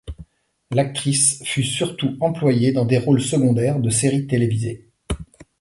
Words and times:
L'actrice 0.71 1.43
fut 1.45 1.61
surtout 1.63 2.17
employée 2.21 2.71
dans 2.71 2.85
des 2.85 2.97
rôles 2.97 3.21
secondaires 3.21 3.79
de 3.79 3.91
séries 3.91 4.25
télévisées. 4.25 4.87